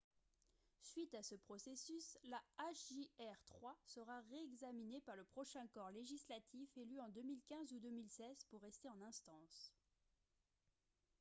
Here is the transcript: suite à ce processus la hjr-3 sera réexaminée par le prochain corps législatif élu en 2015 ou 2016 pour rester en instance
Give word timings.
suite 0.81 1.13
à 1.13 1.21
ce 1.21 1.35
processus 1.35 2.17
la 2.23 2.41
hjr-3 2.73 3.75
sera 3.85 4.19
réexaminée 4.31 4.99
par 5.01 5.15
le 5.15 5.23
prochain 5.25 5.67
corps 5.67 5.91
législatif 5.91 6.75
élu 6.75 6.99
en 6.99 7.09
2015 7.09 7.71
ou 7.73 7.79
2016 7.79 8.45
pour 8.49 8.61
rester 8.61 8.89
en 8.89 8.99
instance 9.03 9.71